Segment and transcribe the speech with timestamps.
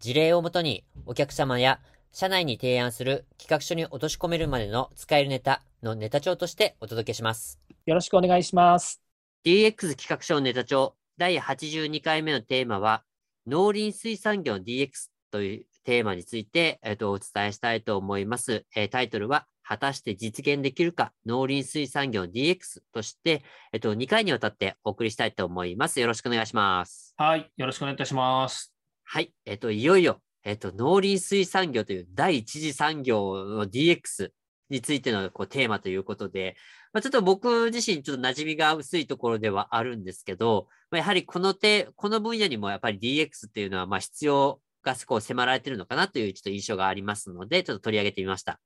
[0.00, 1.80] 事例をもとにお客様や
[2.12, 7.60] 社内に提案する企画書に落とし込めるまでの使えるネタのネタ帳としてお届けします。
[7.86, 9.00] よろしくお願いします。
[9.44, 13.02] DX 企画書のネタ帳第82回目のテーマは
[13.46, 18.64] 農林水産業の DX というテーマについて、えっと、お伝えしたいと思います。
[18.74, 23.42] えー、タイトルは果たして実現できるか、農林水産業 DX として、
[23.72, 26.00] えっと、2回にわたってお送りしたいと思います。
[26.00, 27.14] よろしくお願いします。
[27.16, 28.73] はい、よろしくお願いいたします。
[29.14, 34.30] はい、えっと、いよいよ、えっと、農林水産業という第一次産業の DX
[34.70, 36.56] についてのこうテーマということで、
[36.92, 48.58] まあ、ちょっと僕自身ちょっと馴染みが薄いところではあるんですけど、まあ、やはりこの手、この分野にもやっぱり DX っていうのはまあ必要がこう迫られてるのかなというちょっと印象がありますので、ちょっと取り上げてみました。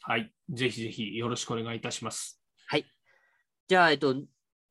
[0.00, 0.32] はい。
[0.50, 2.40] ぜひぜひよろしくお願いいたします。
[2.66, 2.84] はい。
[3.68, 4.16] じゃあ、えっと、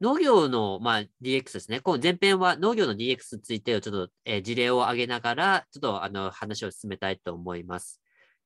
[0.03, 1.79] 農業の、まあ、DX ですね。
[1.79, 8.01] この前編は農業の DX についてをちょっと、えー、事例を挙げながら、ちょっとあの話を進めたいと思います。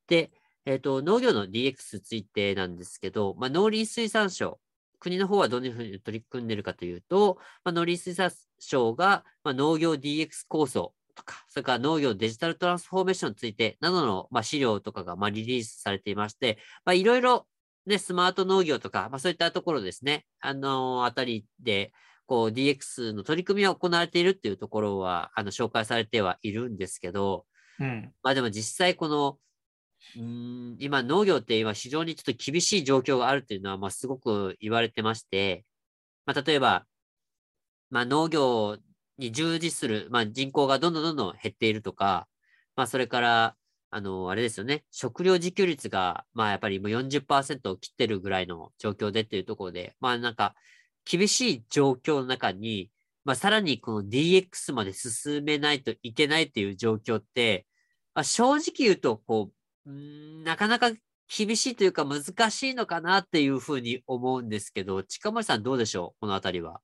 [0.06, 0.30] で、
[0.66, 4.60] えっ、と、農業の DX についてなんですけど、まあ、農林水産省、
[5.00, 17.48] 国の方はどういうふうに取り組んでいるかというと、まあ、農林水産省が、まあ、農業 DX 構想とか、それから農業デジタルトランスフォーメーションについてなどの、まあ、資料とかが、まあ、リリースされていまして、まあ、いろいろ、
[17.88, 21.92] ね、スマート農業とか、まあ、そういったところですね、あのー、あたりで、
[22.26, 27.46] こう DX の取り組みが行われているっていうところは、あの、紹介されてはいるんですけど、
[27.80, 29.38] うん、まあでも実際この、
[30.16, 35.64] うん今農業って今非常にちょっと厳しい状況があるっていうのは、まあすごく言われてまして、
[36.26, 36.84] まあ例えば、
[37.90, 38.78] まあ農業
[39.18, 42.26] に従事する、まあ、人口がどんどんどんどん減っているとか、
[42.76, 43.56] まあ、それから、
[43.90, 50.54] あの、あれですよね、食料自給率が、まあ、やっぱりもう40%を切ってるぐらいの状況でっていうところで、まあ、なんか、
[51.10, 52.90] 厳しい状況の中に、
[53.24, 57.66] まあ、さらにこの DX まで進めないといけないっていう状況って、
[58.14, 59.50] まあ、正直言うと、こ
[59.86, 60.90] う、んなかなか
[61.34, 66.20] 厳しいというか難しいのかなっていうふうに思うんですけど、近森さんどうでしょう？
[66.20, 66.80] このあたりは。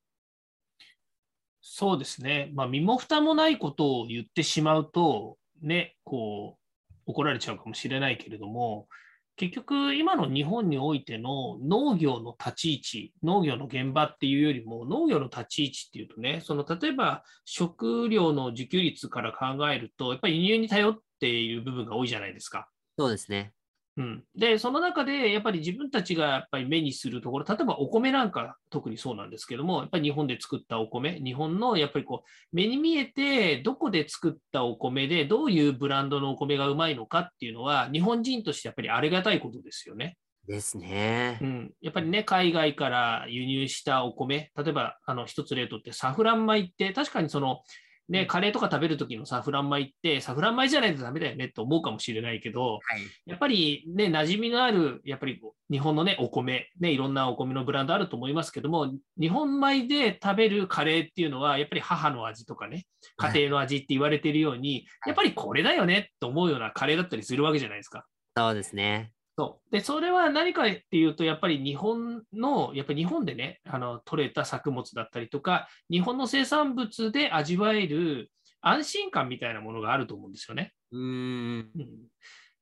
[1.60, 6.63] そうですね、まあ、身も蓋もないことを言ってしまうと、ね、こう
[7.06, 8.88] 怒られちゃうかもしれないけれども、
[9.36, 22.68] 結局、今の日本においての農業の立ち位置、農業の現場っていうよりも、農業の立ち位置っていうとね、その例えば食料の自給率から考えると、やっぱり輸入に頼っている部分が多いじゃないですか。
[22.96, 23.52] そうですね。
[23.96, 40.16] うん、で、その中でやっぱり自分たちがやっぱり目にするところ、例えばお米なんか特にそうなんですけども、やっぱり日本で作ったお米、日本のやっぱりこう目に見えてどこで作ったお米でどういうブランドのお米がうまいのかっていうのは、日本人としてやっぱりありがたいことですよね。
[40.48, 41.38] ですね。
[41.40, 47.60] うん、やっぱりね、海外から輸入したお米、例えばあの一つ例とってサフラン米って確かにその
[48.08, 68.04] ね、カレーとか食べるときのサフラン米って、サフラン米じゃないとダメだよねと思うかもしれないけど、はい、やっぱりね、馴染みのある、やっぱり日本のね、お米、ね、いろんなお米のブランドあると思いますけども、日本米で食べるカレーっていうのは、やっぱり母の味とかね、家庭の味って言われているように、はい、やっぱりこれだよねと思うようなカレーだったりするわけじゃないですか。
[68.36, 69.12] そうですね。
[69.36, 69.72] そう。
[69.72, 78.30] でそれは何かっていうと、やっぱり日本の、やっぱり日本でね、あの取れた作物だったりとか、日本の生産物で味わえる
[78.60, 80.72] 安心感みたいなものがあると思うんですよね。
[80.92, 81.70] うん。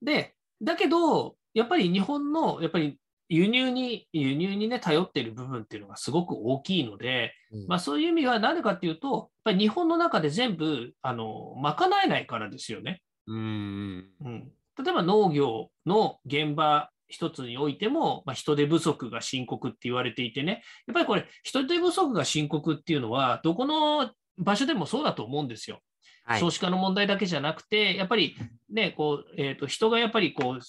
[0.01, 13.03] で、だけど、やっぱり日本のやっぱり輸入に輸入に、ね、頼っている部分っていうのがすごく大きいので、うん、まあ、そういう意味は何でかっていうと、やっぱり日本の中で全部あの賄えないからですよね。
[13.27, 25.81] うん、うん例えば農業の現場一つにおいても、まあ、人手不足が深刻って言われていてね、やっぱりこれ、人手不足が深刻っていうのは、どこの場所でもそうだと思うんですよ。
[26.25, 28.35] はい、少子化の問題だけじゃなくて、やっぱり
[28.71, 30.61] ね、こう、えっ、ー、と、人がやっぱりこう、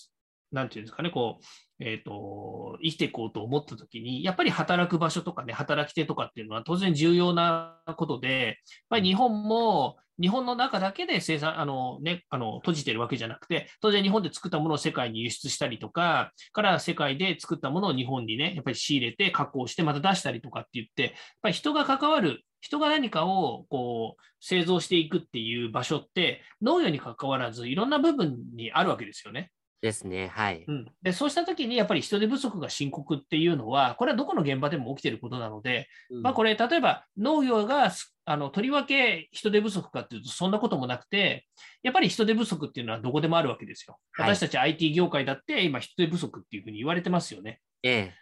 [0.54, 1.44] なんていうんですかね、こう、
[1.80, 8.56] えーと、生きていこうと思ったときに、やっぱり働く場所とかね、働き手とかっていうのは当然重要なことで、やっ
[8.90, 21.12] ぱり日本も日本の中だけで生産、あのね、あの閉じてるわけじゃなくて、当然日本で作ったものを世界に輸出したりとか、から世界で作ったものを日本にね、やっぱり仕入れて加工してまた出したりとかって言って、やっ
[21.42, 29.52] ぱり人が関わる人が何かをこう製造していくっていう場所って、農業に関わらずいろんな部分にあるわけですよね。
[29.84, 30.30] ですね。
[30.30, 30.64] はい。
[30.66, 35.90] うん、でそうしたときに、やっぱり人手不足が深刻っていうのは、これはどこの現場でも起きていることなので、
[36.22, 41.46] まあ、これ、例えば農業がすあのとりわけ人手不足かっていうと、そんなこともなくて、
[41.82, 43.98] やっぱり人手不足っていうのはどこでもあるわけですよ。
[44.14, 47.60] はい私たち IT 業界だって、今、人手不足っていうふうに言われてますよね。
[47.84, 48.14] ええ。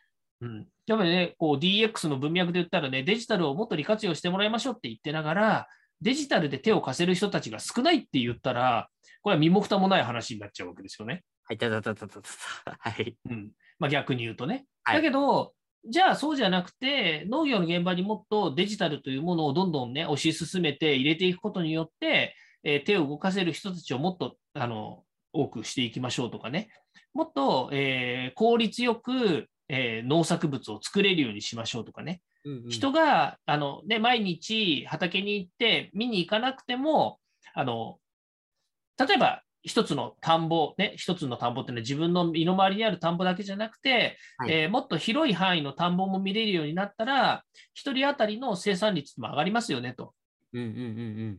[0.41, 5.67] うん、やっぱりね、こう DX の文脈で言ったらね、デジタルをもっと利活用してもらいましょうって言ってながら、
[6.01, 8.89] デジタルで手を貸せる人たちが少ないって言ったら、
[9.21, 11.23] これは身も蓋もない話になっちゃうわけですよね。
[11.43, 11.57] はい。
[11.57, 12.29] たたたたたた。
[12.79, 13.17] はい。
[13.29, 14.65] うんまあ、逆に言うとね。
[14.83, 15.53] はいだけど、
[15.87, 25.03] じゃあそうじゃなくて、農業の現場にもっとデジタルというものをどんどんね、推し進めて入れていくことによって、えー手を動かせる人たちをもっとあの
[25.33, 26.69] 多くしていきましょうとかね、
[27.13, 37.19] もっと、えー効率よく、えー農作物を作れるようにしましょうとかね、うんうん人があの、ね、毎日畑に行って見に行かなくても、
[37.55, 37.97] あの
[38.99, 47.43] 例えば一つの田んぼ、ね、一つの田んぼっていうのは自分の身の回りにある田んぼだけじゃなくて、はいえーもっと広い範囲の田んぼも見れるようになったら、
[47.73, 50.13] 一人当たりの生産率も上がりますよねと。
[50.53, 51.37] うんうんうん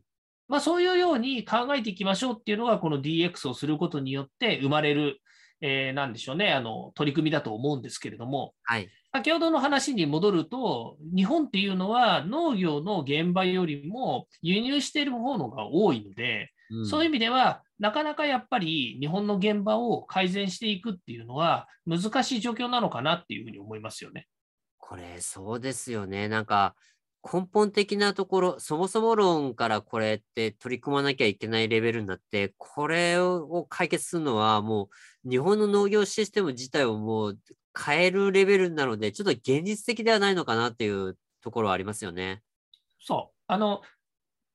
[0.48, 5.18] まあ、そういうように考えていきましょうっていうのが、この DX をすることによって生まれる、
[5.60, 8.88] えーなんでしょうね、あの取り組みだと思うんですけれども、はい。
[9.14, 24.26] 先ほどの話に戻ると、日本っていうのは農業の現場よりも輸入している方のが多いので、うんそういう意味では、なかなかやっぱり日本の現場を改善していくっていうのは難しい状況なのかなっていうふうに思いますよね。
[24.78, 26.28] これ、そうですよね。
[26.28, 26.74] なんか、
[27.24, 34.88] 根本的なところ、そもそも論からこれって取り組まなきゃいけないレベルになって、これを解決するのは、も
[35.24, 37.38] う日本の農業システム自体をもう
[37.78, 42.42] 変えるレベルなので、ちょっと現実的ではないのかなっていうところはありますよね。
[42.98, 43.36] そう。
[43.46, 43.82] あの、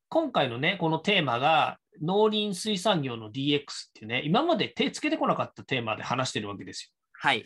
[0.10, 3.64] 今回のね、このテーマが農林水産業の DX っ
[3.94, 7.40] ていうね、今まで手つけてこなかったテーマで話してるわけですはい。
[7.40, 7.46] よ。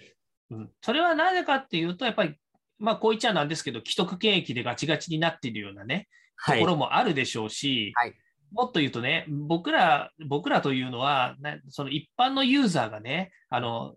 [0.51, 2.35] うん、それはなぜかっていうと、やっぱり、
[2.77, 6.71] まあ、こう言っちゃなんですけど、既得権益でガチガチになっているようなね、はいとこ。
[6.71, 8.13] ろもあるでしょうし、はい
[8.51, 13.95] もっと言うとね、僕ら、僕らというのは、なその一般のユーザーがね、あの、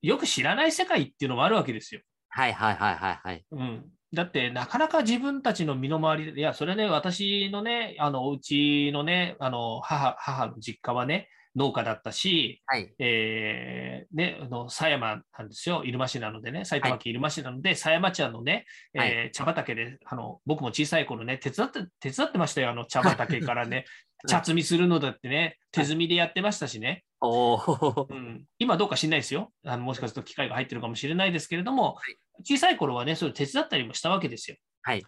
[0.00, 2.00] よく知らない世界っていうのもあるわけですよ。
[2.28, 3.44] はいはいはいはいはい。
[3.50, 3.84] うん。
[4.12, 12.92] だって、なかなか自分たちの身の回りで、いや、それね、私のね、あの、お家のね、あの、母、母の実家はね、農家だったし、はい。
[12.98, 23.84] えーね、あの狭山なんですよ、入間市なのでね、埼玉県入間市なので、狭山茶のね、えーは茶畑であの、僕も小さい頃ね手伝って、手伝ってましたよ、あの茶畑からね、
[24.28, 28.14] 茶摘みするのだってね、手摘みでやってましたしね、おおう。
[28.14, 29.52] ん、今どうか知らないですよ。
[29.64, 31.98] あの、もしかすると機械が入ってるかもしれないですけれども、
[32.42, 34.56] 小さい頃はね、それ手伝ったりもしたわけですよ。
[34.82, 35.04] はい。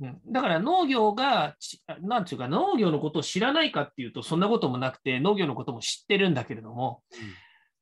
[0.00, 7.02] うん、だから農業がち、なんていうか、農業のことを知らないかっていうと、そんなこともなくて、農業のことも知ってるんだけれども、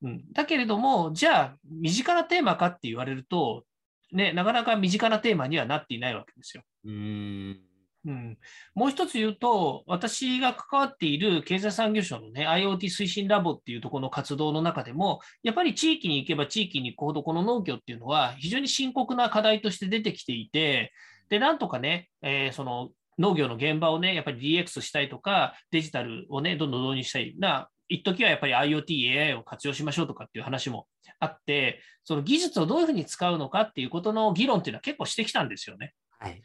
[0.03, 3.65] うん、だけれども、じゃあ、身近なテーマかって言われると、
[4.13, 6.63] ね、なかなか身近なテーマにはなっていないわけですよ。
[6.85, 7.68] うーん。
[8.09, 8.39] うん、
[8.75, 20.91] もう一つ言うと、私が関わっている経済産業省の、ね、IoT 推進ラボっていうところの活動の中でも、やっぱり地域に行けば地域に行くほど、この農業っていうのは非常に深刻な課題として出てきていて、
[21.29, 22.89] で、なんとかね、えーその
[23.19, 30.87] 農業の現場をね、やっぱり DX したいとか、デジタルをね、どんどん導入したいな、一時はやっぱり IoT、AI を活用しましょうとかっていう話も
[31.19, 35.95] あって、その技術をどういうふうに使うのかっていうことの議論っていうのは結構してきたんですよね。
[36.19, 36.41] はい。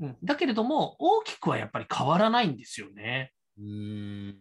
[0.00, 3.32] うん、だけれども、大きくはやっぱり変わらないんですよね。
[3.58, 4.38] うーん。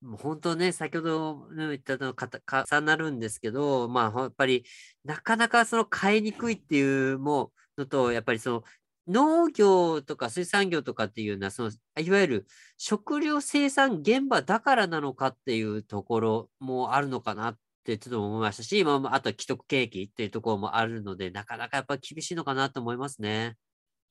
[0.00, 4.64] もう本当ね、先ほどの言ったのかた重なるんですけど、まあ、やっぱり、
[5.04, 8.64] なかなかその変えにくいっていうものと、やっぱりその
[9.08, 23.56] 農業とか水産業とかっていうのは、そのいわゆる食料生産現場だからなのかっていうところもあるのかなってちょっと思いましたし、まあ、あとは既得権益っていうところもあるので、なかなかやっぱり厳しいのかなと思いますね。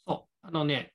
[0.07, 0.47] そう。
[0.47, 0.93] あのね、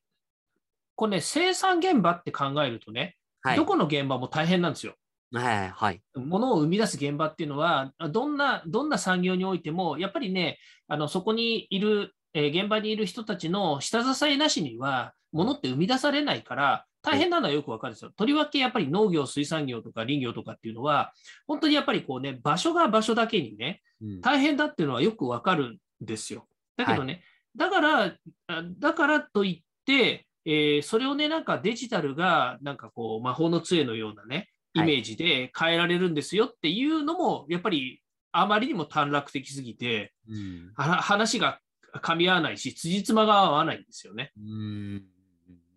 [0.94, 3.56] これね、生産現場って考えるとね、はい。
[3.56, 4.94] どこの現場も大変なんですよ。
[5.32, 6.02] はい、はい。
[6.14, 18.12] 物を生み出す現場っていうのは、どんな、どんな産業においても、やっぱりね、あのそこにいる、えー現場にいる人たちの下支えなしには、物って生み出されないから、大変なのはよくわかるんですよ。
[18.16, 21.12] とりわけやっぱり農業、水産業とか林業とかっていうのは、
[21.46, 26.46] 本当にやっぱりこうね、場所が場所だけにね、うん大変だっていうのはよくわかるんですよ。
[26.76, 27.22] だけどね、
[27.56, 28.16] だから、
[28.46, 34.88] あだからといって、えーそれをね、なんかデジタルが、なんかこう、魔法の杖のようなね、イはい。
[34.88, 40.72] メージで変えられるんですよっていうのも、やっぱりあまりにも短絡的すぎて、うん。
[40.74, 41.60] は話が
[42.00, 44.32] 噛み合わないし、辻褄が合わないんですよね。
[44.36, 45.04] うーん。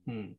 [0.08, 0.36] うん、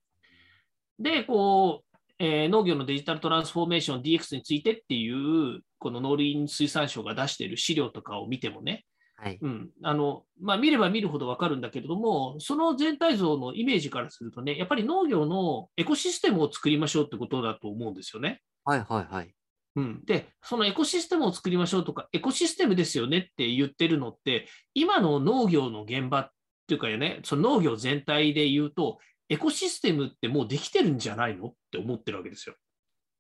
[0.99, 8.87] で、こう、えー農業のデジタルトランスフォーメーション DX についてっていう、この農林水産省が出している資料とかを見てもね、
[9.17, 9.39] はい。
[9.41, 18.43] うんあのまあ、見れば見るほど分かるんだけれども、その全体像のイメージからするとね、やっぱり農業のエコシステムを作りましょうってことだと思うんですよね。
[18.65, 19.33] はいはいはい。
[19.77, 26.31] うん、で、そのエコシステムを作りましょうとか、エコシステムですよねって言ってるのって、今の農業の現場っ
[26.67, 32.55] ていうかね、その農業全体で言うと、エコシステムってもうできてるんじゃないのって思ってるわけですよ。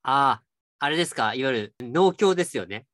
[0.03, 0.43] ああ、
[0.79, 1.35] あれですか？
[1.35, 2.87] いわゆる農協ですよね。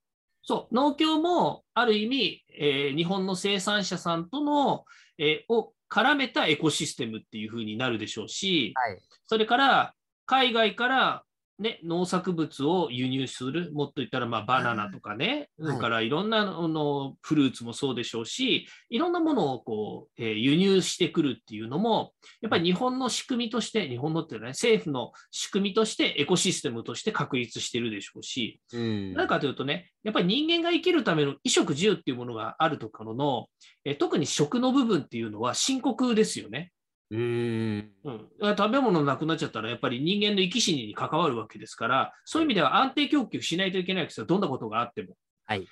[0.42, 4.84] そう、農協もある意味、えー日本の生産者さんとの、
[5.18, 8.98] えーを絡めたエコシステムっていうふうになるでしょうし、はい。
[9.26, 9.94] それから
[10.24, 11.22] 海外から、
[11.62, 29.26] ね、農作物を輸入する、もっと言ったらまあバナナとかね、はいそれからいろんなあのフルーツもそうでしょうし、いろんなものをこう、えー輸入してくるっていうのも、やっぱり日本の仕組みとして、日本のっていうのはね、政府の仕組みとしてエコシステムとして確立してるでしょうし、うん。
[29.28, 33.46] かというとね、やっぱり人間が生きるための衣食住っていうものがあるところの、
[33.84, 36.72] えー特に食の部分っていうのは深刻ですよね。
[37.12, 37.92] うーん。
[38.04, 38.10] う
[38.52, 45.14] ん、食べ物なくなっちゃったら、やっぱり人間の生き死にに関わるわけですから、そういう意味では安定供給しないといけないですよ、どんなことがあっても。
[45.44, 45.68] はい。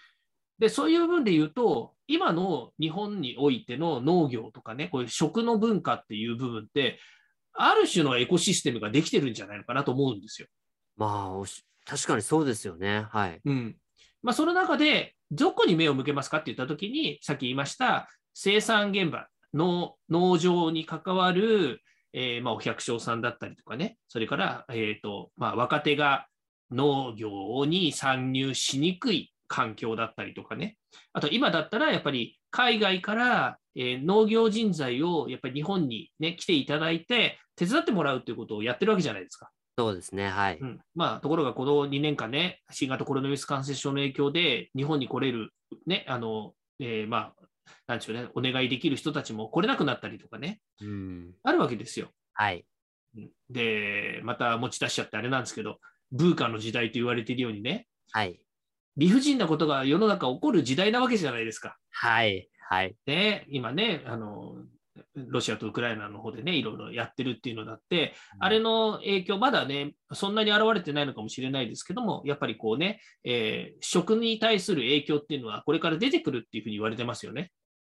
[0.59, 7.01] で、そういう部分で言うと、今の日本においての農業とかね、こういう食の文化っていう部分って、
[7.55, 10.49] ある種のエコシステムができてるんじゃないのかなと思うんですよ。
[10.97, 11.47] まあ
[11.87, 13.07] 確かにそうですよね。
[13.11, 13.41] はい。
[13.43, 13.77] うん
[14.23, 21.81] まあ、その中で、どこに目を向けますかって言ったときに、さっき言いました、生産現場、農農場に関わる、
[22.13, 26.27] えーまあ、お百姓さんだったりとかね、それから、えーとまあ、若手が
[26.71, 30.77] 農業に参入しにくい環境だったりとかね、
[31.13, 39.51] あと今だったらやっぱり海外から、えー農業人材をやっぱり日本に、ね、来ていただいて、手伝ってもらうということをやってるわけじゃないですか。
[39.77, 40.29] そうですね。
[40.29, 40.59] はい。
[40.61, 45.51] うんまあ、ところがこの2年間ね、新型コロナウイルス感染症の影響で、日本に来れる、
[45.87, 47.47] ね、あの、えーまあ、
[47.87, 51.35] なんでしょうね、お願いできる人たちも来れなくなったりとかね、うん。
[51.43, 52.09] あるわけですよ。
[52.33, 52.65] はい。
[53.17, 55.79] うんで、また持ち出しちゃってあれなんですけど、
[56.13, 58.41] ブーカの時代と言われているようにね、はい。
[58.97, 61.77] 理不尽なことが世の中起こる時代なわけじゃないですか。
[61.91, 62.49] はい。
[62.69, 62.95] はい。
[63.07, 64.55] ね、今ね、あの、
[65.15, 77.51] ロシアとウクライナの方でね、いろいろやってるっていうのだって、あれの影響、まだね、そんなに現れてないのかもしれないですけども、やっぱりこうね、えー食に対する影響っていうのは、これから出てくるっていうふうに言われてますよね。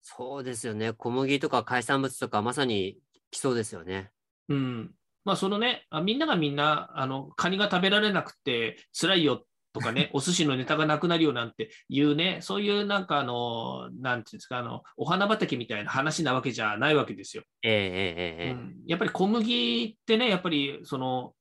[0.08, 0.94] そうですよね。
[0.94, 3.00] 小麦とか海産物とかまさに
[3.32, 4.12] 来そうですよね。
[4.50, 4.92] うん。
[5.26, 17.44] まあ、そのね、あみんながみんな、あの、カニが食べられなくて辛いよとかね、 お寿司のネタがなくなるよなんていうね、そういうなんかあの、なんていうんですか、あの、お花畑みたいな話なわけじゃないわけですよ。
[17.64, 21.34] ええええええうんやっぱり小麦ってね、やっぱりその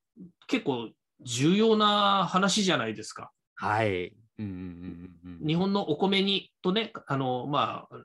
[0.46, 0.90] 結構
[1.20, 3.30] 重要な話じゃないですか。
[3.56, 4.14] はい。
[4.38, 5.46] うんうんうんうんうん。
[5.46, 8.04] 日本のお米にとね、あのまあ、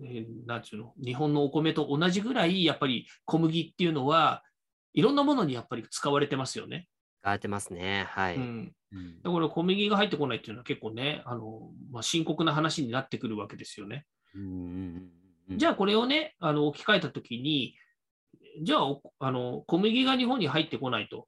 [0.00, 4.42] えーなんていうの、日本のお米と同じぐらい、やっぱり小麦っていうのは、
[4.92, 6.88] いろんなものにやっぱり使われてますよね。
[7.20, 8.06] 使われてますね。
[8.08, 8.36] はい。
[8.36, 14.06] うん、うんだから小麦が入ってこないっていうのは結構ね、あのまあ、深刻な話になってくるわけですよね。
[14.34, 15.10] うん
[15.50, 17.76] じゃあこれをね、あの置き換えたときに、
[18.62, 21.26] じゃあおあの小麦が日本に入ってこないと、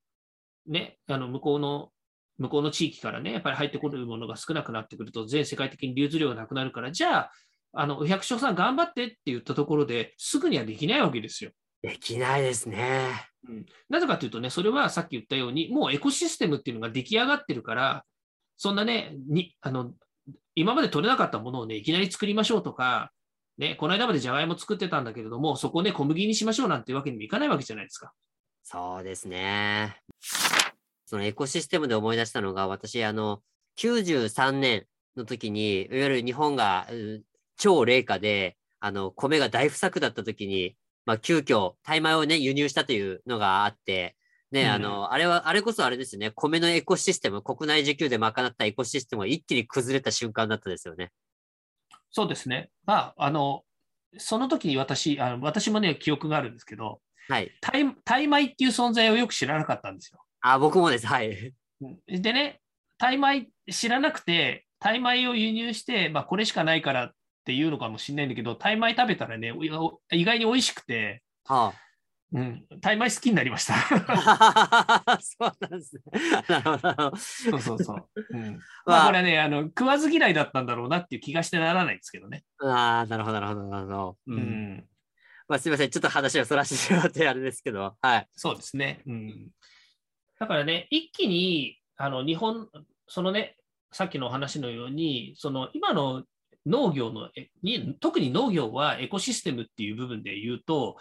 [0.67, 1.91] ね、あの向こうの、
[2.39, 7.31] 向こうの地域からね、やっぱり入ってくるものが少なくなってくると、全世界的に流通量がなくなるから、じゃあ、
[7.79, 11.51] あのお百姓さん頑張ってって言ったところですぐにはできないわけですよ。
[11.83, 13.11] できないですね。
[13.49, 18.05] うん、なぜかというとね、それはさっき言ったように、もうエコシステムっていうのが出来上がってるから、
[18.57, 19.93] そんなね、にあの
[20.55, 23.13] 今まで取れなかったものをね、いきなり作りましょうとか、
[23.59, 28.13] ね、この間までじゃがいも作ってたんだけれども、そこをね、小麦にしましょうなんていうわけにもいかないわけじゃないですか。
[28.63, 30.01] そうですね。
[31.05, 33.43] そのエコシステムで思い出したのが、私、あの、
[33.79, 37.23] 93年の時に、いわゆる日本がうん
[37.57, 44.17] 超冷夏で、あの、米が大不作だった時に、まあ、急遽、タイ米をね、輸入したというのがあって、
[44.53, 51.11] ね、うんあの、あれは、あれこそあれですね、米のエコシステム、国内自給で賄ったエコシステムが一気に崩れた瞬間だったですよね。
[52.11, 52.71] そうですね。
[52.85, 53.63] まあ、あの、
[54.19, 57.51] その時に私、あの私もね、記憶があるんですけど、はい。
[57.61, 60.21] タイタイ米っていう存在をよく知らなかったんですよ。
[60.41, 61.07] あ、僕もです。
[61.07, 61.53] はい。
[61.81, 62.61] うんでね、
[62.99, 67.13] タイ米知らなくて、タイ米を輸入して、まあ、これしかないから
[67.47, 69.55] っていうのかもしれないんだけど、タイ米食べたらね、
[70.11, 71.73] 意外に美味しくて、は
[72.33, 73.75] うん、タイ米好きになりました。
[73.77, 75.19] あ。
[75.23, 76.03] そうなんですね。
[77.17, 78.09] そうそうそう。
[78.31, 82.43] うん、 まあまあ、これはねあの、食わず嫌いだったんだろうなっていう気がしてならないんですけどね。
[82.59, 84.19] ああ、なるほど、なるほど、なるほど。
[84.27, 84.89] うん。
[85.47, 85.91] まあ、すみません。
[85.91, 88.29] ちょっと話をそらしてしまってあれですけど、はい。
[88.33, 89.03] そうですね。
[89.07, 89.51] うん。
[90.41, 92.69] だからね、一気に、あの、日本、
[93.07, 93.57] そのね、
[93.93, 96.25] さっきのお話のように、その今の
[96.67, 100.97] 農業のえに、特に農業はエコシステムっていう部分で言うと、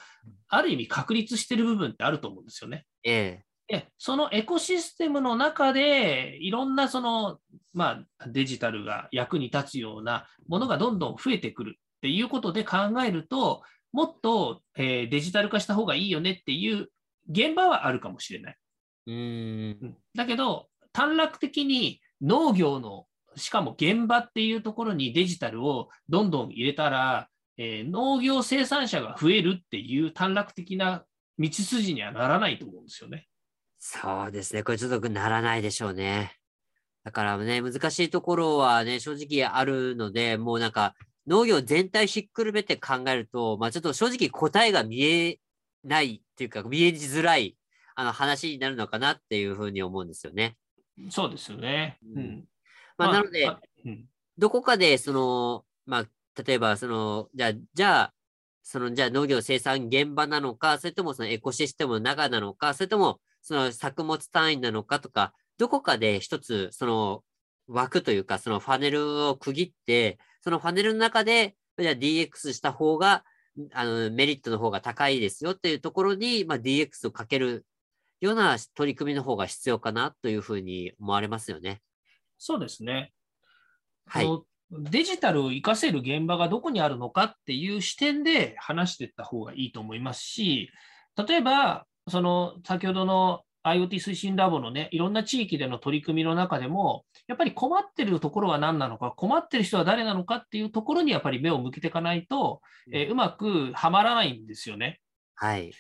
[0.48, 2.86] ある意味確立してる部分ってあると思うんですよね。
[3.04, 7.40] えで、そのエコシステムの中で、いろんなその、
[7.74, 16.90] まあ、デジタルが役に立つようなものがどんどん増えてくるっていうことで考えると、もっと、えーデジタル化した方がいいよねっていう
[17.30, 18.56] 現場はあるかもしれない。
[19.08, 31.06] うんだけど、短絡的に農業の、しかも現場っていうところにデジタルをどんどん入れたら、えー農業生産者が増えるっていう短絡的な
[31.38, 33.28] 道筋にはならないと思うんですよね。
[33.78, 34.64] そうですね。
[34.64, 36.38] これちょっとならないでしょうね。
[37.04, 40.96] だからね、難しいところはね、正直あるので、もうなんか、
[41.28, 45.40] 農業全体ひっくるめて考えると、まあちょっと正直答えが見え
[45.84, 47.58] ないっていうか、見えづらい
[47.96, 50.56] あの話になるのかなっていうふうに思うんですよね。
[51.10, 52.00] そうですよね。
[52.04, 52.44] ううんん。
[52.98, 54.06] まあ、なので、あうん
[54.38, 58.14] どこかで、その、まあ、例えば、その、じゃあ、じゃあ、
[58.64, 67.24] その、じゃあ農業生産現場なのか、それともそのエコシステムの中なのか、それとも、その作物単位なのかとか、どこかで一つ、その
[67.68, 73.24] 枠というか、そのファネルを区切って、そのファネルの中で、じゃあ DX した方が、
[73.72, 77.66] あの、メリットの方が高いですよっていうところに、まあ、DX をかける
[78.20, 81.82] ような取り組みの方が必要かなというふうに思われますよね。
[82.38, 83.12] そうですね。
[84.08, 84.30] はい。
[84.72, 90.70] デジタルを活かせる現場がどこにあるのかっていう視点で話していった方がいいと思いますし、
[91.28, 102.62] 例えば、その先ほどの IoT 推進ラボのね、いろんな地域での取り組みの中でも、やっぱり困ってるところは何なのか、困ってる人は誰なのかっていうところにやっぱり目を向けていかないと、
[102.92, 105.00] えーうまくはまらないんですよね。
[105.36, 105.72] はい。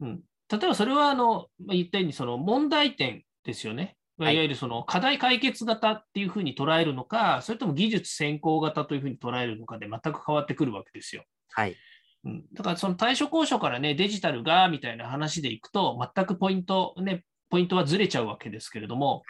[0.00, 3.96] うん、例えばそれはあの、まあ言ったようにその問題点ですよね。
[4.20, 11.24] いいわゆるその課題解決型っていうふうに捉えるのか、それとも技術先行型というふうに捉えるのかで全く変わってくるわけですよ。
[11.50, 11.76] はい。
[12.24, 19.22] うん、だからその対処交渉からね、デジタルがみたいな話でいくと、全くポイント、ね、ポイントはずれちゃうわけですけれども、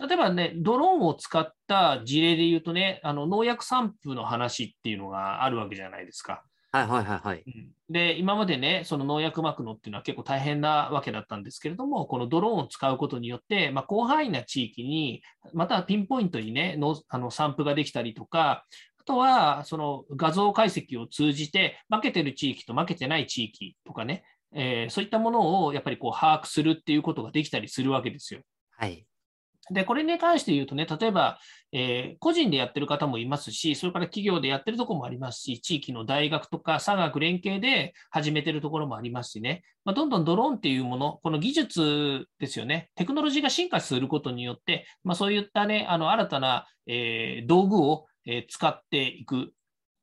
[0.00, 6.44] 例えばね、ドローンを使った事例で言うとね、あの農薬散布の話っていうのがあるわけじゃないですか。
[6.70, 7.44] はいはいはいはい。
[7.46, 15.22] うんで、今までね、その農薬まくのっていうのは結構大変なわけだったんですけれども、このドローンを使うことによって、まあ、広範囲な地域に、
[15.54, 18.66] またはピンポイントにね、のあの散布ができたりとか、
[18.98, 28.40] あとはその画像解析を通じて、負けてる地域と負けてない地域とかね、えーそういったものをやっぱりこう把握するっていうことができたりするわけですよ。
[28.76, 29.07] はい。
[29.70, 31.38] で、これに関して言うとね、例えば、
[31.72, 48.06] えー個人でやってる方もいますし、それから企業でやってるところもありますし、地域の大学とか産学連携で始めてるところもありますしね、まあ、どんどんドローンっていうもの、この技術ですよね、テクノロジーが進化することによって、まあ、そういったね、あの新たな、えー道具を、
[48.50, 49.54] 使っていく。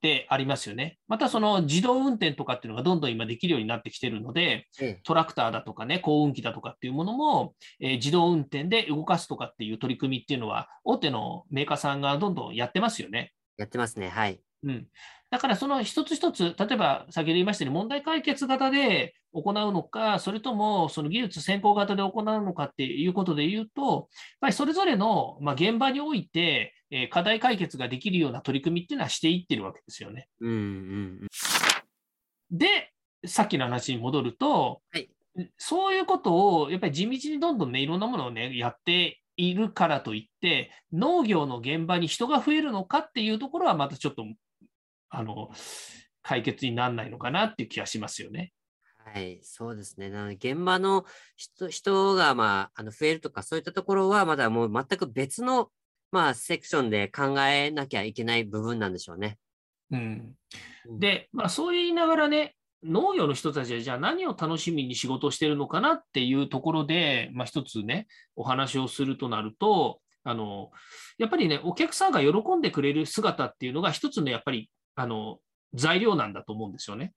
[0.06, 1.00] でありますよね。
[1.08, 13.34] またその自動運転とかっていうのがどんどん今できるようになってきてるので、ええトラクターだとかね、耕運機だとかっていうものも、えー自動運転で動かすとかっていう取り組みっていうのは、大手のメーカーさんがどんどんやってますよね。
[13.58, 14.10] やってますね。
[14.10, 14.40] はい。
[14.64, 14.88] うん、
[15.30, 24.06] だからその一つ一つ、例えば先ほど言いましたように問題解決型で行うのか、それともその技術先行型で行うのかっていうことで言うと、やっ
[24.42, 30.28] ぱりそれぞれの、まあ、現場において、えー課題解決ができるような取り組みっていうのはしていってるわけですよね。
[30.40, 30.60] うんうんう
[31.26, 31.28] ん。
[32.52, 32.92] で、
[33.26, 35.10] さっきの話に戻ると、はい
[35.58, 44.26] そういうことをやっぱり地道にどんどんね、いろんなものをね、やっているからといって、農業の現場に人が増えるのかっていうところは、またちょっと、
[45.10, 45.50] あの、
[46.22, 48.54] 解決にならないのかなっていう気がしますよね。
[49.14, 50.10] はい、そうですね。
[50.10, 55.70] なので、現場の人人が、まあ、あの増えるとか、そういったところは、まだもう全く別の、
[56.16, 59.38] まあ、セクションで考えなきゃいけない部分なんでしょうね。
[59.92, 60.36] うん、
[60.88, 70.72] うんで、まあ、そう言いながらね、農業の人たちはじゃあ何を楽しみに仕事をしてるのかなっていうところで、まあ、一つね、お話をするとなると、あの
[71.18, 75.40] やっぱりね、お客さんが喜んでくれる姿っていうのが、一つのやっぱりあの
[75.74, 77.12] 材料なんだと思うんですよね。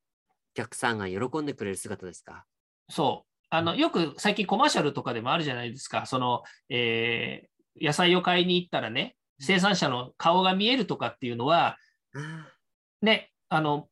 [0.55, 2.45] お客さんが喜んでくれる姿ですか？
[2.91, 3.29] そう。
[3.51, 6.05] あのよく最近コマーシャルとかでもあるじゃないですか。
[6.07, 7.49] その、えー
[7.81, 11.77] 野菜を買いに行ったらね、生産者の顔が見えるとかっていうのは、
[12.15, 12.53] あ
[13.03, 13.89] ね、あの、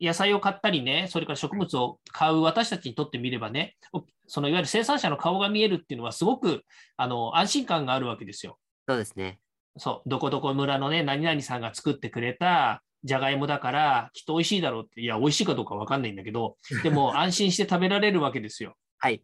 [0.00, 6.62] 野菜を買ったりね、それから植物を買う私たちにとってみればね、おそのいわゆる生産者の顔が見えるっていうのはすごく
[6.96, 8.58] あの安心感があるわけですよ。
[8.88, 9.40] そうですね。
[9.76, 18.76] そう、どこどこ村のね、何々さんが作ってくれた、じゃがいもだから、きっと美味しいだろうって、いや、美味しいかどうかわかんないんだけど、 でも安心して食べられるわけですよ。
[18.98, 19.22] はい。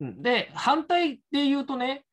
[0.00, 2.04] うんで、反対で言うとね、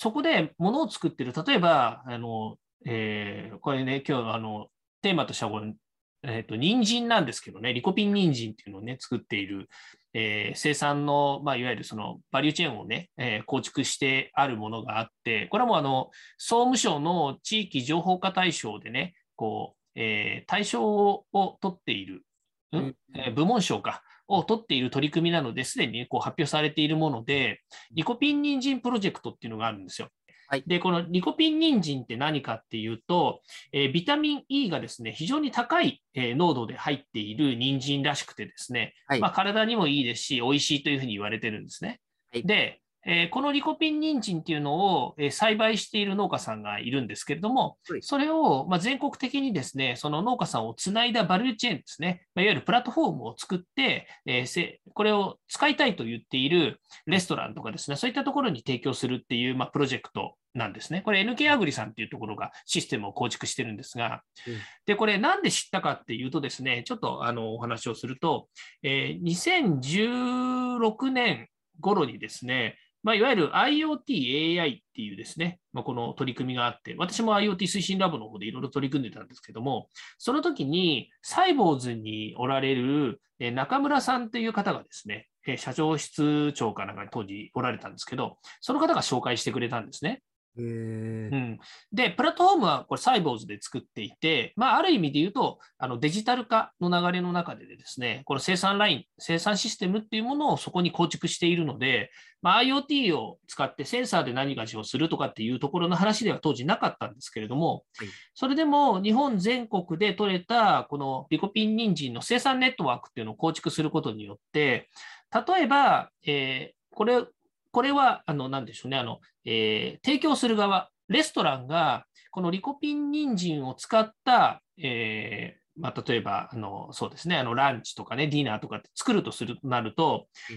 [0.00, 2.56] そこで物を作ってる、例えば、あの、
[2.86, 4.68] えーこれね、今日、あの、
[5.02, 5.74] テーマとしてはこれ、
[6.22, 9.68] えっ、と、人参なんですけどね、リコピン人参っていうのをね、作っている、
[10.14, 21.24] えー生産の、まあ、いわゆるそのバリューチェーンをね、えー構築してあるものがあって、これはもうあの、総務省の地域情報化対象でね、こう、えー対象を
[21.60, 22.22] 取っている、
[22.70, 22.96] うんうん。
[23.16, 27.60] えー部門賞か、を取っている取り組みなので、すでにこう発表されているもので、
[27.92, 30.08] リコピン人参プロジェクトっていうのがあるんですよ。
[30.50, 42.00] はいで、このリコピン人参って何かっていうと、えービタミン E がですね、非常に高い、えー濃度で入っている人参らしくてですね、はいまあ、体にもいいですし、美味しいというふうに言われてるんですね。
[42.32, 42.80] はいで、
[43.10, 48.02] えーこのリコピン人参っていうのを、えー栽培している農家さんがいるんですけれども、はい。
[48.02, 61.00] それを、まあ、全国的にですね、その農家さんをつないだバリューチェーンですね、まあ、いわゆるプラットフォームを作って、えーせこれを使いたいと言っているレストランとかですね、そういったところに提供するっていう、まあ、プロジェクトなんですね。
[61.02, 64.54] これ NK アグリさんっていうところがシステムを構築してるんですが、うん。
[64.84, 68.48] で、これなんで知ったかっていうとですね、ちょっとあのお話をすると、
[68.82, 71.48] えー2016年
[71.80, 90.22] 頃にですね、まあ、いわゆる IoT、AI っていうですね、まあ、この取り組みがあって、私も IoT 推進ラボの方でいろいろ取り組んでたんですけども、その時にサイボーズにおられる中村さんという方がですね、社長室長かなんかに当時おられたんですけど、その方が紹介してくれたんですね。
[90.56, 91.58] うん、
[91.92, 102.10] で、プラットフォームはこれサイボーズで作っていて、まあ、ある意味で言うと、あのデジタル化の流れの中でですね、この生産ライン、生産システムっていうものをそこに構築しているので、
[102.42, 108.08] まあ、IoT を使ってセンサーで何かしをするとかっていうところの話では当時なかったんですけれども、はい。
[108.34, 114.88] それでも日本全国で取れたこのリコピン人参の生産ネットワークっていうのを構築することによって、
[115.32, 117.24] 例えば、えーこれ、
[117.70, 130.56] これは、あの、なんでしょうね、あの、えー提供する側、レストランが、このリコピン人参を使った、えーまあ、例えば、あの、そうですね、あの、ランチとかね、ディナーとかって作るとするとなるとうん、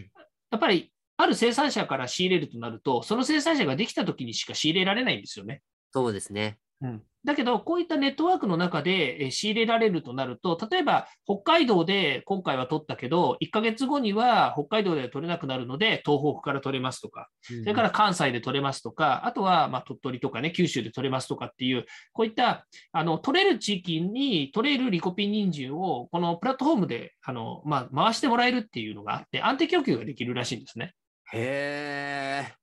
[0.52, 5.62] やっぱり、ある生産者から仕入れるとなると、その生産者ができたときにしか仕入れられないんですよね。
[5.94, 6.58] そうですね。
[6.82, 30.96] うんだけど、こういったネットワークの中でえー仕入れられるとなると、例えば北海道で今回は取ったけど、1ヶ月後には北海道では取れなくなるので、東北から取れますとか、そそれから関西で取れますとか、あとはまあ鳥取とかね、九州で取れますとかっていう、こういったあの取れる地域に取れるリコピン人参を、このプラットフォームであの、まあ、回してもらえるっていうのがあって、安定供給ができるらしいんですね。
[31.34, 32.54] へえ。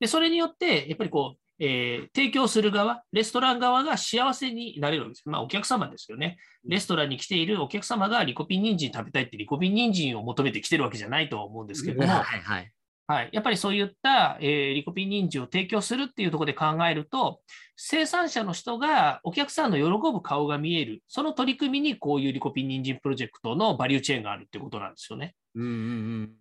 [0.00, 5.28] で、それによって、やっぱりこう、えー提供する側、レストラン側が幸せになれるわけです。
[5.28, 6.38] まあ、お客様ですよね。
[6.66, 12.70] レストランに来ているお客様がリコピン人参食べたいってリコピン人参を求めてきてるわけじゃないとは思うんですけれども、はいはい。
[13.06, 17.40] はい、やっぱりそういった、えーリコピン人参を提供するっていうところで考えると、
[17.76, 25.34] 生産者の人がお客さんの喜ぶ顔が見える、その取り組みにこういうリコピン人参プロジェクトのバリューチェーンがあるってことなんですよね。
[25.54, 26.32] うんうんうん。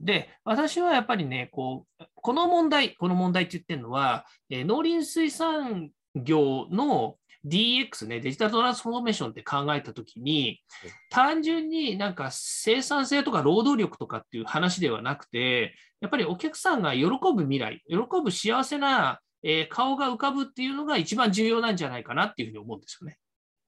[0.00, 10.60] で、私はやっぱりね、こう、この問題、この問題って言ってるのは、え農林水産業の DX ね、デジタルトランスフォーメーションって考えたときに、
[11.10, 23.18] 単純になんか生産性とか労働力とかっていう話ではなくて、やっぱりお客さんが喜ぶ未来、喜ぶ幸せな、え顔が浮かぶっていうのが一番重要なんじゃないかなっていうふうに思うんですよね。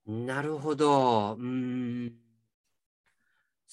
[0.07, 1.37] なるほど。
[1.39, 2.24] うーん。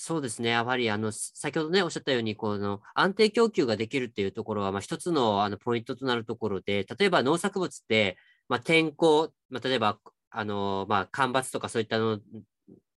[0.03, 0.49] そうですね。
[0.49, 8.17] やはり、あの、先ほどね、おっしゃったように、この安定供給ができるっていうところは、まあ、一つのあのポイントとなるところで、例えば農作物って、
[8.49, 9.99] まあ、天候、まあ、例えば、
[10.31, 12.19] あの、まあ、干ばつとかそういったの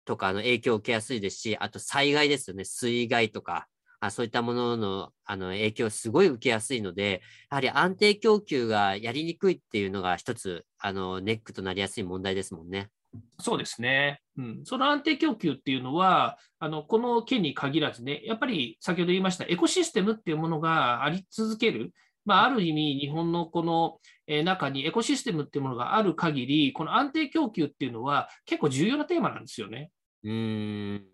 [0.04, 2.64] とかの影響を受けやすいですし、あと災害ですよね。
[2.64, 3.66] 水害とか、
[3.98, 12.90] あそういったもののあの影響をすごい受けやすいので、やはり安定供給がやりにくいっていうのが一つ、あの、ネックとなりやすい問題ですもんね。
[13.38, 14.20] そうですね。
[14.38, 21.92] うん、その安定供給っていうのは、あのこの件に限らずね、やっぱり先ほど言いましたエコシステムっていうものがあり続ける。
[22.24, 23.98] まあ、ある意味、日本のこの
[24.28, 29.90] えー中にエコシステムっていうものがある限り、この安定供給っていうのは結構重要なテーマなんですよね。
[30.22, 31.06] うーん。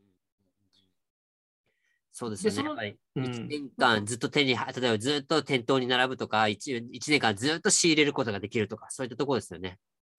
[2.13, 2.57] そうですよね。
[2.57, 9.79] でそのやっぱりうん1年間ずっと手に、例えばずっと店頭に並ぶとか、1, 一年間ずっと仕入れることができるとか、そういったところですよね。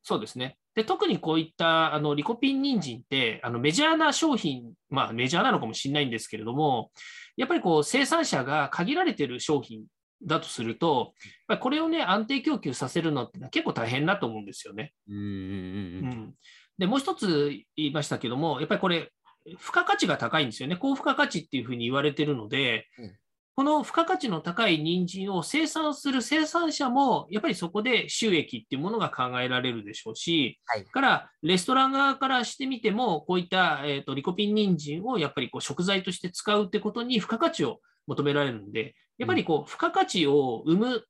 [0.10, 0.58] そうですね。
[0.74, 6.90] で、特にこういったあのリコピン人参ってあのメジャーな商品、まあメジャーなのかもしれないんですけれども、
[7.38, 9.84] やっぱりこう生産者が限られている商品
[10.26, 11.14] だとすると、
[11.60, 14.94] これをね、安定供給させるのって結構大変だと思うんですよね。
[15.08, 16.34] うん
[16.80, 19.12] で、もう一つ言いましたけども、やっぱりこれ、
[19.46, 20.76] 付加価値が高いんですよね。
[20.76, 23.16] 高付加価値っていうふうに言われてるので、うん
[23.60, 41.04] この付加価値の高い人参を生産する生産者も、やっぱりそこで収益っていうものが考えられるでしょうし、はいからレストラン側からしてみても、こういった、えー、とリコピン人参をやっぱりこう食材として使うってことに付加価値を求められるんで、やっぱりこう付加価値を生む、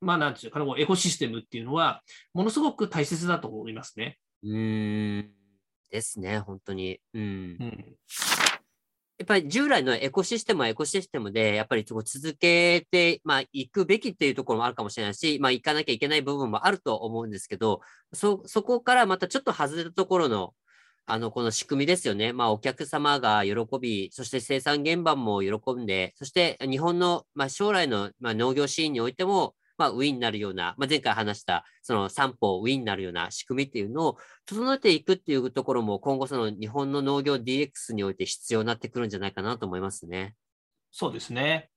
[0.00, 2.02] まあなんていうかな、こうエコシステムっていうのは、
[2.34, 4.18] ものすごく大切だと思いますね。
[4.42, 5.30] うーん。
[5.92, 6.98] ですね、本当に。
[7.14, 7.22] うん。
[7.22, 7.24] う
[7.66, 7.96] ん
[9.18, 17.80] やっぱり従来のエコシステムはエコシステムで、やっぱり続けて、まあ、行くべきっていうところもあるかもしれないし、まあ、行かなきゃいけない部分もあると思うんですけど、
[18.12, 20.54] そ、そこからまたちょっと外れたところの、
[21.06, 22.32] あの、この仕組みですよね。
[22.32, 40.34] まあ、お客様が喜び、そして生産現場も喜んで、そして日本の、まあ、将来の、まあ、農業シーンにおいても、まあ、ウィンになるような、まあ、前回話した、その三方ウィンになるような仕組みっていうのを整えていくっていうところも、今後その日本の農業 DX において必要になってくるんじゃないかなと思いますね。
[40.90, 41.70] そうですね。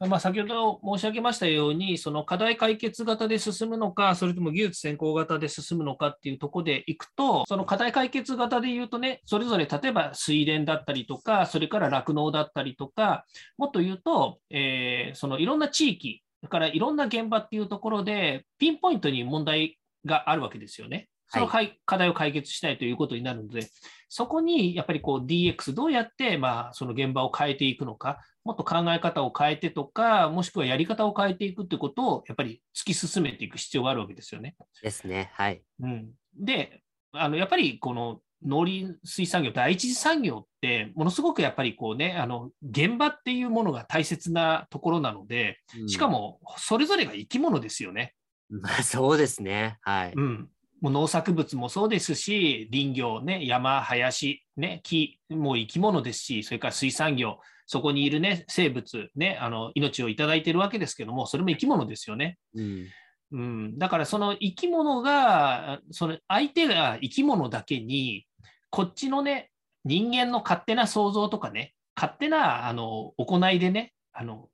[0.00, 13.24] まあ、先ほど申し上げましたように、その課題解決型で進むのか、それとも技術先行型で進むのかっていうところでいくと、その課題解決型で言うとね、それぞれ例えば水田だったりとか、それから酪農だったりとか、
[13.56, 21.08] もっと言うと、えーそのいろんな地域、それからいろんな現場っていうところで、ピンポイントに問題があるわけですよね。
[21.28, 23.66] そのかい課題を解決したいということになるので、
[24.10, 34.54] そこにやっぱりこう DX どうやってまあその現場を変えていくのか、もっと考え方を変えてとか、もしくはやり方を変えていくってことをやっぱり突き進めていく必要があるわけですよね。
[34.82, 35.30] ですね。
[35.32, 35.62] はい。
[35.80, 48.14] うん、で、あのやっぱりこの農林水産業、第一次産業って、ものすごくやっぱりこうね、あの現場っていうものが大切なところなので、うんしか、もそれぞれが生き物ですよね。
[48.50, 49.78] まあ、そうですね。
[49.82, 50.12] はい。
[50.14, 50.48] うん、
[50.80, 62.38] もう農作物もそうですし、林業、ね、山、林、ね、木も生き物ですし、それから水産業、そこにいる、ね、生物、ね、あの命をいただいているわけですけども、それも生き物ですよね。
[62.54, 62.86] うん。
[63.32, 68.26] うん、だからその生き物が、その相手が生き物だけに、
[68.74, 69.52] こっちのね、
[69.84, 74.48] 人間の勝手な想像とかね、勝手なあの行いでねあの、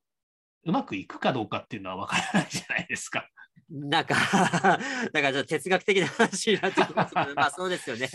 [0.63, 3.27] うまくいくかどうかっていうのは分からないじゃないですか。
[3.67, 4.13] なんか、
[5.11, 8.09] なんかちょっと哲学的な話になってきますけど、まあそうですよね。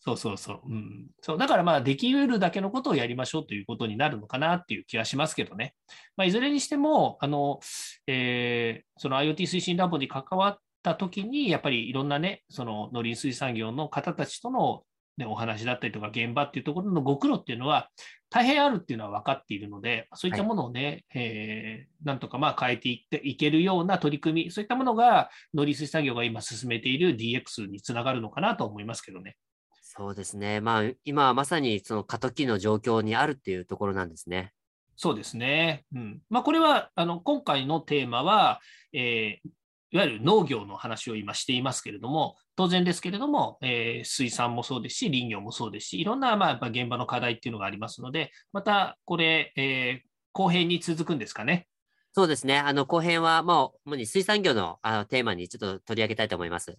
[0.00, 0.60] そうそうそう。
[0.66, 5.74] うん、そうだからまあ、できうるだけのことをやりましょうということになるのかなっていう気はしますけどね。
[6.18, 7.60] まあ、いずれにしても、あの、
[8.06, 14.84] えーその IoT 推進ラボに関わったときに、やっぱりいろんなね、その農林水産業の方たちとの、
[15.20, 17.90] ね、お話だったりとか、現場っていうところのご苦労っていうのは、
[18.30, 29.36] 大変あるっていうのは分かっているので、そういったものをね、えーなんとかまあ変えていっていけるような取り組み、そういったものが農林水産業が今進めている DX につながるのかなと思いますけどね。
[29.82, 30.60] そうですね。
[30.62, 34.52] まあ今はまさにその過渡期の状況にあるっていうところなんですね。
[34.96, 35.84] そうですね。
[35.94, 38.60] うんまあ、これはあの今回のテーマは、
[38.92, 39.50] えー
[39.90, 51.66] いわゆる農業の話を今していますけれども、当然ですけれども、えー水産もそうですし、林業もそうですし、いろんな、まあ、やっぱ現場の課題っていうのがありますので、またこれ、えー後編に続くんですかね？
[52.12, 52.56] そうですね。
[52.56, 56.78] あの後編はもう主に水産業のあのテーマにちょっと取り上げたいと思います。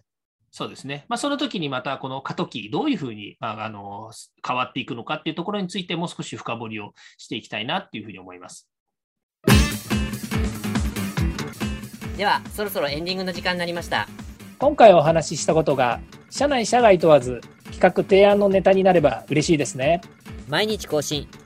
[0.50, 1.04] そうですね。
[1.10, 4.10] まあ、その時にまたこの過渡期、どういうふうに、まあ、あの
[4.46, 8.70] 変わっていくのかっていうところについてもう少し深掘りをしていきたいなっていうふうに思います。
[12.22, 14.06] では、そろそろエンディングの時間になりました。
[14.60, 15.98] 今回お話ししたことが
[16.30, 17.40] 社内社外問わず
[17.72, 20.00] 企画提案のネタになれば嬉しいですね
[20.48, 21.26] 毎日更新、